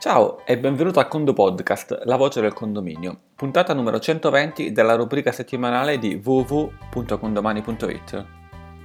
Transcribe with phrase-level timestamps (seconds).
[0.00, 5.30] Ciao e benvenuto a Condo Podcast, la voce del condominio, puntata numero 120 della rubrica
[5.30, 8.24] settimanale di www.condomani.it.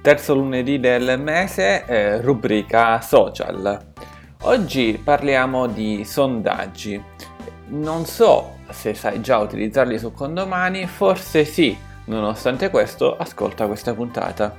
[0.02, 3.92] Terzo lunedì del mese, eh, rubrica social.
[4.42, 7.02] Oggi parliamo di sondaggi.
[7.68, 11.74] Non so se sai già utilizzarli su Condomani, forse sì,
[12.04, 14.54] nonostante questo ascolta questa puntata.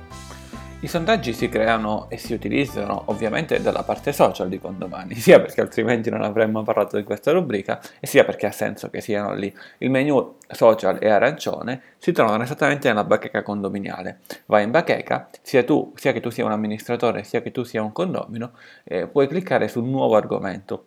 [0.80, 5.60] I sondaggi si creano e si utilizzano ovviamente dalla parte social di Condomani, sia perché
[5.60, 9.52] altrimenti non avremmo parlato di questa rubrica, e sia perché ha senso che siano lì.
[9.78, 14.20] Il menu social e arancione si trovano esattamente nella bacheca condominiale.
[14.46, 17.82] Vai in bacheca, sia, tu, sia che tu sia un amministratore, sia che tu sia
[17.82, 18.52] un condomino,
[18.84, 20.86] eh, puoi cliccare sul nuovo argomento,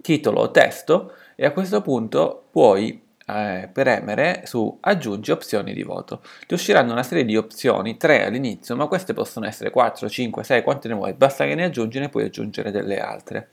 [0.00, 6.22] titolo o testo, e a questo punto puoi eh, premere su aggiungi opzioni di voto.
[6.46, 10.62] Ti usciranno una serie di opzioni, 3 all'inizio, ma queste possono essere 4, 5, 6,
[10.62, 13.50] quante ne vuoi, basta che ne aggiungi ne puoi aggiungere delle altre.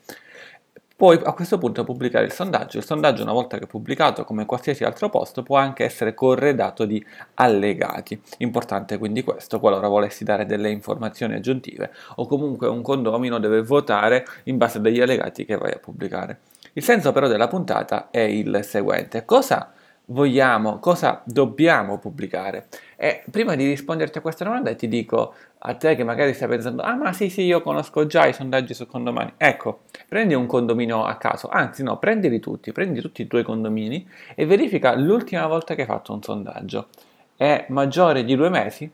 [0.99, 2.77] Puoi a questo punto pubblicare il sondaggio.
[2.77, 6.83] Il sondaggio, una volta che è pubblicato, come qualsiasi altro posto, può anche essere corredato
[6.83, 7.01] di
[7.35, 8.21] allegati.
[8.39, 14.25] Importante quindi questo, qualora volessi dare delle informazioni aggiuntive o comunque un condomino deve votare
[14.43, 16.39] in base agli allegati che vai a pubblicare.
[16.73, 19.25] Il senso però della puntata è il seguente.
[19.25, 19.71] Cosa
[20.05, 22.67] vogliamo, cosa dobbiamo pubblicare?
[22.95, 26.81] E prima di risponderti a questa domanda ti dico a te che magari stai pensando,
[26.81, 29.33] ah ma sì sì io conosco già i sondaggi su condomini.
[29.37, 34.07] Ecco, prendi un condominio a caso, anzi no, prendili tutti, prendi tutti i tuoi condomini
[34.35, 36.87] e verifica l'ultima volta che hai fatto un sondaggio.
[37.35, 38.91] È maggiore di due mesi?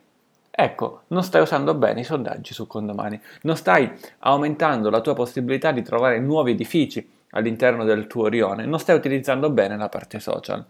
[0.57, 5.71] Ecco, non stai usando bene i sondaggi su condomani, non stai aumentando la tua possibilità
[5.71, 10.65] di trovare nuovi edifici, all'interno del tuo rione, non stai utilizzando bene la parte social.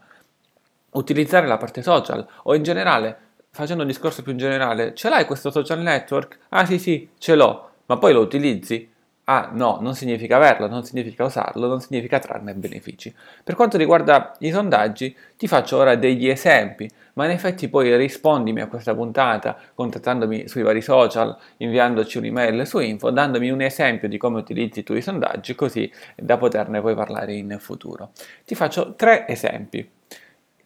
[0.92, 3.18] Utilizzare la parte social o in generale,
[3.52, 6.40] facendo un discorso più generale, ce l'hai questo social network?
[6.50, 8.92] Ah sì sì, ce l'ho, ma poi lo utilizzi?
[9.28, 13.14] Ah no, non significa averlo, non significa usarlo, non significa trarne benefici.
[13.44, 18.62] Per quanto riguarda i sondaggi, ti faccio ora degli esempi, ma in effetti poi rispondimi
[18.62, 24.18] a questa puntata contattandomi sui vari social, inviandoci un'email su info, dandomi un esempio di
[24.18, 28.12] come utilizzi tu i sondaggi, così da poterne poi parlare in futuro.
[28.46, 29.90] Ti faccio tre esempi.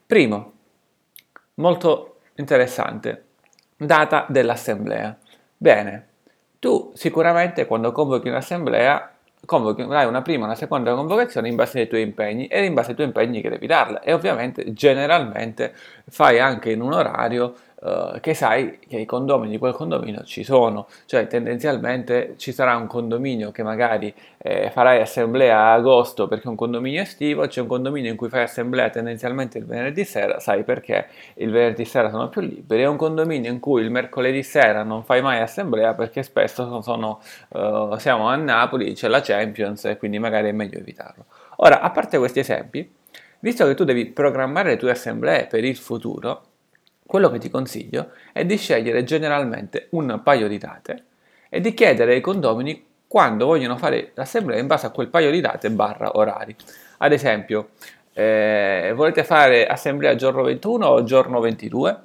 [0.06, 0.52] Primo,
[1.56, 3.24] molto interessante,
[3.78, 5.18] data dell'assemblea.
[5.56, 6.08] Bene,
[6.60, 9.14] tu sicuramente quando convochi un'assemblea
[9.46, 12.90] convocherai una prima e una seconda convocazione in base ai tuoi impegni e in base
[12.90, 15.74] ai tuoi impegni che devi darla e ovviamente generalmente
[16.10, 20.44] fai anche in un orario uh, che sai che i condomini di quel condominio ci
[20.44, 26.46] sono, cioè tendenzialmente ci sarà un condominio che magari eh, farai assemblea a agosto perché
[26.46, 30.40] è un condominio estivo, c'è un condominio in cui fai assemblea tendenzialmente il venerdì sera,
[30.40, 31.08] sai perché?
[31.36, 35.04] Il venerdì sera sono più liberi, è un condominio in cui il mercoledì sera non
[35.04, 37.20] fai mai assemblea perché spesso sono,
[37.50, 41.26] uh, siamo a Napoli, c'è la Champions e quindi magari è meglio evitarlo.
[41.58, 42.90] Ora, a parte questi esempi,
[43.40, 46.49] visto che tu devi programmare le tue assemblee per il futuro,
[47.10, 51.06] quello che ti consiglio è di scegliere generalmente un paio di date
[51.50, 55.42] e di chiedere ai condomini quando vogliono fare l'assemblea in base a quel paio di
[55.42, 56.56] date barra orari.
[57.00, 57.70] Ad esempio,
[58.14, 62.00] eh, volete fare assemblea giorno 21 o giorno 22?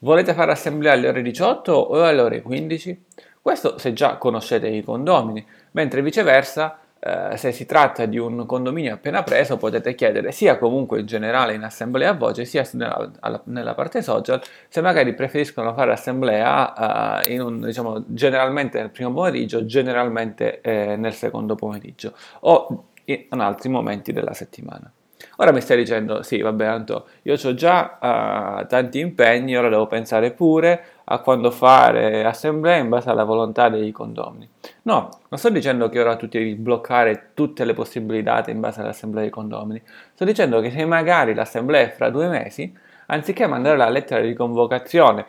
[0.00, 3.04] Volete fare assemblea alle ore 18 o alle ore 15?
[3.40, 8.94] Questo se già conoscete i condomini, mentre viceversa eh, se si tratta di un condominio
[8.94, 13.40] appena preso potete chiedere sia comunque in generale in assemblea a voce sia nella, alla,
[13.44, 19.66] nella parte social se magari preferiscono fare assemblea in un, diciamo, generalmente nel primo pomeriggio,
[19.66, 24.90] generalmente eh, nel secondo pomeriggio o in altri momenti della settimana.
[25.36, 29.86] Ora mi stai dicendo, sì, vabbè, Anto, io ho già uh, tanti impegni, ora devo
[29.86, 34.48] pensare pure a quando fare assemblea in base alla volontà dei condomini.
[34.86, 39.22] No, non sto dicendo che ora tu devi bloccare tutte le possibilità in base all'assemblea
[39.22, 39.82] dei condomini.
[40.14, 42.72] Sto dicendo che se magari l'assemblea è fra due mesi,
[43.06, 45.26] anziché mandare la lettera di convocazione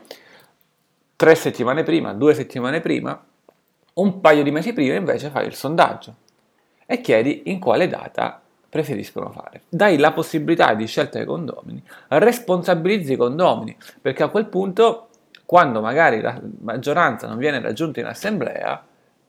[1.16, 3.20] tre settimane prima, due settimane prima,
[3.96, 6.14] un paio di mesi prima invece fai il sondaggio
[6.86, 8.40] e chiedi in quale data
[8.70, 9.64] preferiscono fare.
[9.70, 15.08] Dai la possibilità di scelta ai condomini, responsabilizzi i condomini, perché a quel punto,
[15.48, 18.86] quando magari la maggioranza non viene raggiunta in assemblea,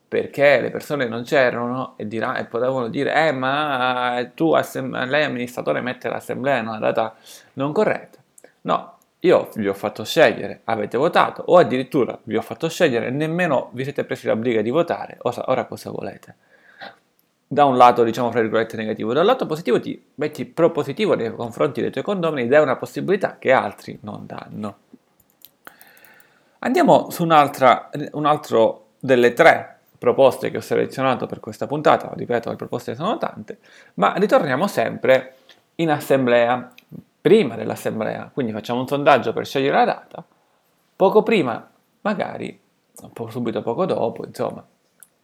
[0.09, 5.81] perché le persone non c'erano e, dirà, e potevano dire eh ma tu lei amministratore
[5.81, 7.15] mette l'assemblea in una data
[7.53, 8.17] non corretta.
[8.61, 13.69] No io vi ho fatto scegliere avete votato o addirittura vi ho fatto scegliere nemmeno
[13.73, 15.17] vi siete presi la briga di votare.
[15.21, 16.35] Ora, ora cosa volete?
[17.51, 21.81] Da un lato, diciamo, fra virgolette, negativo, dal lato positivo ti metti propositivo nei confronti
[21.81, 24.77] dei tuoi condomini, dai una possibilità che altri non danno.
[26.59, 32.55] Andiamo su un altro delle tre proposte che ho selezionato per questa puntata, ripeto, le
[32.55, 33.59] proposte sono tante,
[33.95, 35.35] ma ritorniamo sempre
[35.75, 36.73] in assemblea,
[37.21, 40.25] prima dell'assemblea, quindi facciamo un sondaggio per scegliere la data,
[40.95, 41.69] poco prima,
[42.01, 42.59] magari,
[43.29, 44.65] subito poco dopo, insomma,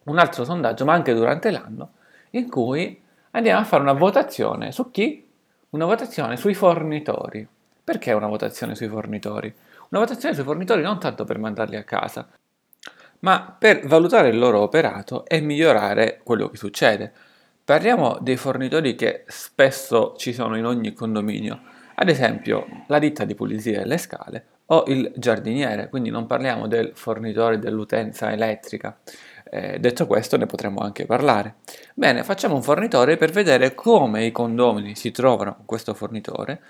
[0.03, 1.91] un altro sondaggio, ma anche durante l'anno,
[2.31, 3.01] in cui
[3.31, 5.27] andiamo a fare una votazione su chi?
[5.71, 7.47] Una votazione sui fornitori.
[7.83, 9.53] Perché una votazione sui fornitori?
[9.89, 12.27] Una votazione sui fornitori non tanto per mandarli a casa,
[13.19, 17.11] ma per valutare il loro operato e migliorare quello che succede.
[17.63, 21.61] Parliamo dei fornitori che spesso ci sono in ogni condominio,
[21.95, 26.91] ad esempio la ditta di pulizia delle scale o il giardiniere, quindi non parliamo del
[26.93, 28.97] fornitore dell'utenza elettrica.
[29.47, 31.55] Eh, detto questo ne potremmo anche parlare.
[31.93, 36.61] Bene, facciamo un fornitore per vedere come i condomini si trovano con questo fornitore,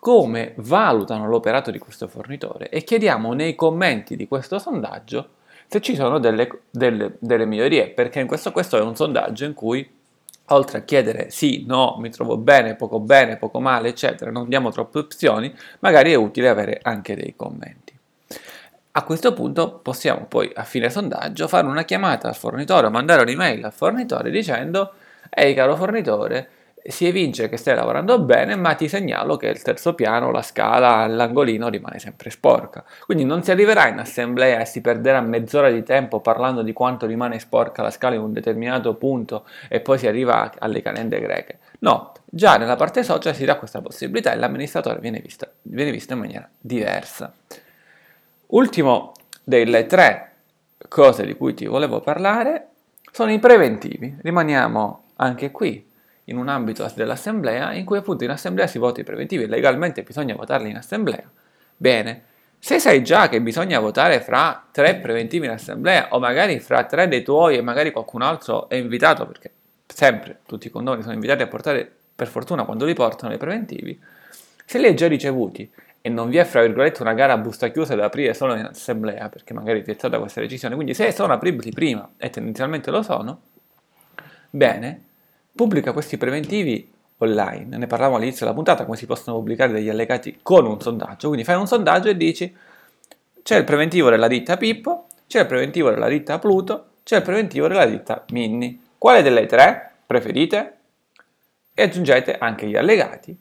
[0.00, 5.28] come valutano l'operato di questo fornitore e chiediamo nei commenti di questo sondaggio
[5.70, 9.54] se ci sono delle, delle, delle migliorie, perché in questo, questo è un sondaggio in
[9.54, 9.88] cui
[10.46, 14.72] oltre a chiedere sì, no, mi trovo bene, poco bene, poco male, eccetera, non diamo
[14.72, 17.96] troppe opzioni, magari è utile avere anche dei commenti.
[18.90, 23.64] A questo punto possiamo poi a fine sondaggio fare una chiamata al fornitore mandare un'email
[23.64, 24.94] al fornitore dicendo
[25.30, 26.50] ehi caro fornitore,
[26.82, 31.06] si evince che stai lavorando bene, ma ti segnalo che il terzo piano, la scala,
[31.06, 32.84] l'angolino rimane sempre sporca.
[33.04, 37.06] Quindi non si arriverà in assemblea e si perderà mezz'ora di tempo parlando di quanto
[37.06, 41.58] rimane sporca la scala in un determinato punto e poi si arriva alle calende greche.
[41.80, 46.14] No, già nella parte social si dà questa possibilità e l'amministratore viene, vista, viene visto
[46.14, 47.32] in maniera diversa.
[48.46, 49.12] Ultimo
[49.44, 50.32] delle tre
[50.88, 52.68] cose di cui ti volevo parlare
[53.12, 54.16] sono i preventivi.
[54.20, 55.88] Rimaniamo anche qui
[56.30, 60.34] in un ambito dell'assemblea in cui appunto in assemblea si vota i preventivi, legalmente bisogna
[60.34, 61.28] votarli in assemblea.
[61.76, 62.22] Bene,
[62.58, 67.08] se sai già che bisogna votare fra tre preventivi in assemblea o magari fra tre
[67.08, 69.50] dei tuoi e magari qualcun altro è invitato, perché
[69.86, 74.00] sempre tutti i condomini sono invitati a portare, per fortuna quando li portano i preventivi,
[74.64, 75.70] se li hai già ricevuti
[76.02, 78.66] e non vi è fra virgolette una gara a busta chiusa da aprire solo in
[78.66, 82.90] assemblea, perché magari ti è stata questa decisione, quindi se sono apribili prima e tendenzialmente
[82.90, 83.40] lo sono,
[84.50, 85.04] bene,
[85.54, 87.76] pubblica questi preventivi online.
[87.76, 91.28] Ne parlavamo all'inizio della puntata, come si possono pubblicare degli allegati con un sondaggio.
[91.28, 92.54] Quindi fai un sondaggio e dici
[93.42, 97.68] c'è il preventivo della ditta Pippo, c'è il preventivo della ditta Pluto, c'è il preventivo
[97.68, 98.82] della ditta Minni.
[98.96, 100.74] Quale delle tre preferite?
[101.72, 103.36] E aggiungete anche gli allegati.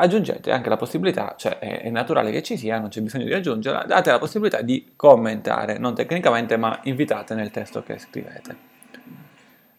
[0.00, 3.34] Aggiungete anche la possibilità, cioè è, è naturale che ci sia, non c'è bisogno di
[3.34, 8.67] aggiungerla, date la possibilità di commentare, non tecnicamente, ma invitate nel testo che scrivete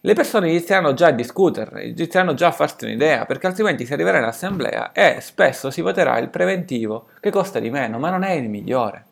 [0.02, 4.20] le persone inizieranno già a discutere, inizieranno già a farsi un'idea, perché altrimenti si arriverà
[4.20, 8.32] in assemblea e spesso si voterà il preventivo che costa di meno, ma non è
[8.32, 9.06] il migliore.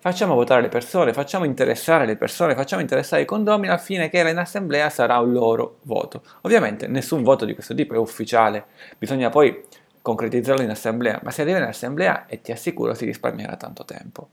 [0.00, 4.20] Facciamo votare le persone, facciamo interessare le persone, facciamo interessare i condomini al fine che
[4.20, 6.22] in assemblea sarà un loro voto.
[6.42, 8.66] Ovviamente nessun voto di questo tipo è ufficiale,
[8.96, 9.64] bisogna poi
[10.00, 14.28] concretizzarlo in assemblea, ma se arriva in assemblea e ti assicuro si risparmierà tanto tempo.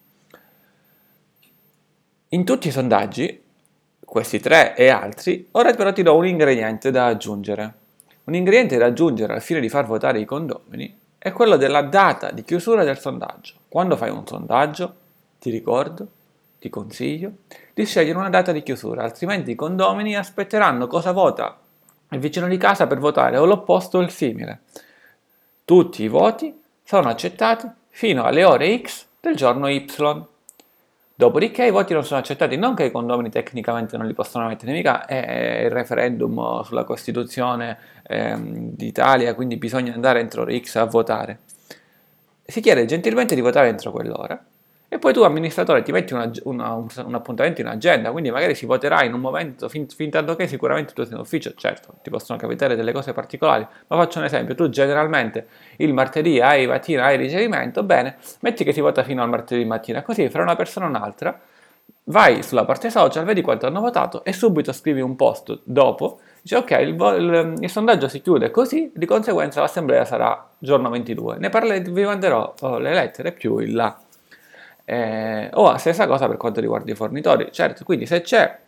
[2.29, 3.41] In tutti i sondaggi
[4.05, 7.73] questi tre e altri, ora però ti do un ingrediente da aggiungere.
[8.25, 12.31] Un ingrediente da aggiungere al fine di far votare i condomini è quello della data
[12.31, 13.55] di chiusura del sondaggio.
[13.67, 14.95] Quando fai un sondaggio,
[15.39, 16.07] ti ricordo,
[16.59, 17.31] ti consiglio,
[17.73, 21.59] di scegliere una data di chiusura, altrimenti i condomini aspetteranno cosa vota
[22.09, 24.61] il vicino di casa per votare o l'opposto o il simile.
[25.65, 29.85] Tutti i voti sono accettati fino alle ore X del giorno Y.
[31.17, 34.73] Dopodiché i voti non sono accettati, non che i condomini tecnicamente non li possono mettere,
[34.73, 41.39] mica è il referendum sulla Costituzione ehm, d'Italia, quindi bisogna andare entro X a votare.
[42.43, 44.43] Si chiede gentilmente di votare entro quell'ora
[44.87, 48.55] e poi tu amministratore ti metti una, una, un, un, appuntamento in agenda, quindi magari
[48.55, 51.95] si voterà in un momento fin, fin tanto che sicuramente tu sei in ufficio, certo
[52.03, 56.67] ti possono capitare delle cose particolari, ma faccio un esempio, tu generalmente il martedì hai
[56.67, 60.55] mattina hai ricevimento, bene, metti che si vota fino al martedì mattina, così fra una
[60.55, 61.39] persona e un'altra
[62.05, 66.55] vai sulla parte social, vedi quanto hanno votato e subito scrivi un post dopo, dici
[66.55, 71.49] ok, il, il, il sondaggio si chiude così, di conseguenza l'assemblea sarà giorno 22, ne
[71.49, 73.97] parle, vi manderò oh, le lettere più il là.
[74.85, 77.49] Eh, o la stessa cosa per quanto riguarda i fornitori.
[77.51, 78.59] Certo, quindi se c'è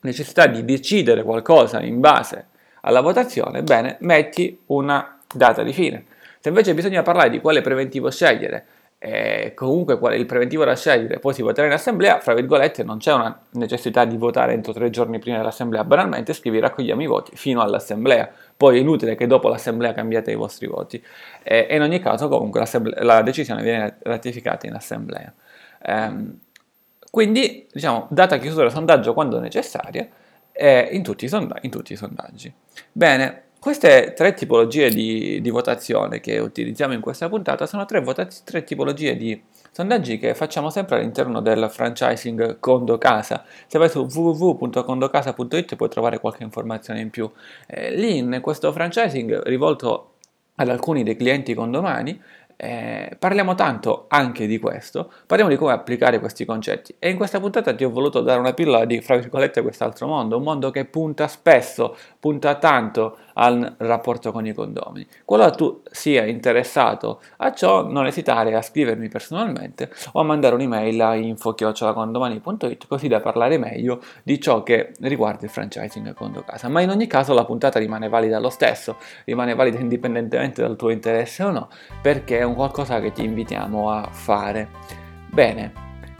[0.00, 2.46] necessità di decidere qualcosa in base
[2.82, 6.04] alla votazione, bene, metti una data di fine.
[6.40, 8.64] Se invece bisogna parlare di quale preventivo scegliere,
[9.02, 12.82] e comunque qual è il preventivo da scegliere, poi si voterà in assemblea, fra virgolette
[12.84, 17.06] non c'è una necessità di votare entro tre giorni prima dell'assemblea, banalmente scrivi raccogliamo i
[17.06, 21.02] voti fino all'assemblea, poi è inutile che dopo l'assemblea cambiate i vostri voti
[21.42, 25.32] e in ogni caso comunque la decisione viene ratificata in assemblea.
[25.86, 26.38] Um,
[27.10, 30.08] Quindi, diciamo, data chiusura del sondaggio quando necessaria,
[30.52, 32.52] eh, in, tutti sonda- in, tutti i sondaggi.
[32.92, 38.44] Bene, queste tre tipologie di, di, votazione che utilizziamo in questa puntata sono tre, votaz-
[38.44, 43.44] tre tipologie di sondaggi che facciamo sempre all'interno del franchising Condo Casa.
[43.66, 47.30] Se vai su www.condocasa.it puoi trovare qualche informazione in più.
[47.66, 50.14] Eh, lì in questo franchising rivolto
[50.56, 52.20] ad alcuni dei clienti condomani
[52.62, 56.94] eh, parliamo tanto anche di questo, parliamo di come applicare questi concetti.
[56.98, 60.36] E in questa puntata ti ho voluto dare una pillola di, fra virgolette, quest'altro mondo,
[60.36, 65.06] un mondo che punta spesso, punta tanto al rapporto con i condomini.
[65.24, 71.00] Qualora tu sia interessato a ciò, non esitare a scrivermi personalmente o a mandare un'email
[71.00, 76.68] a info-condomani.it così da parlare meglio di ciò che riguarda il franchising condo casa.
[76.68, 80.90] Ma in ogni caso la puntata rimane valida lo stesso, rimane valida indipendentemente dal tuo
[80.90, 81.68] interesse o no,
[82.02, 84.68] perché è un qualcosa che ti invitiamo a fare.
[85.30, 85.72] Bene,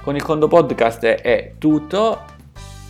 [0.02, 2.38] con il Condo Podcast è tutto,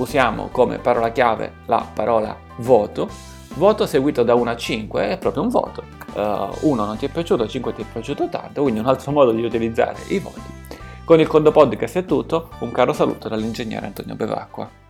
[0.00, 3.08] usiamo come parola chiave la parola voto,
[3.54, 7.08] voto seguito da 1 a 5 è proprio un voto, 1 uh, non ti è
[7.10, 10.58] piaciuto, 5 ti è piaciuto tanto, quindi un altro modo di utilizzare i voti.
[11.04, 14.89] Con il Condo Podcast è tutto, un caro saluto dall'ingegnere Antonio Bevacqua.